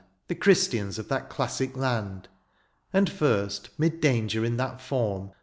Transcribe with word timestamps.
The 0.29 0.33
Christians 0.33 0.97
of 0.97 1.09
that 1.09 1.29
dassic 1.29 1.77
land. 1.77 2.27
And 2.91 3.07
first, 3.07 3.69
'mid 3.77 4.01
danger 4.01 4.43
in 4.43 4.57
that 4.57 4.81
form. 4.81 5.29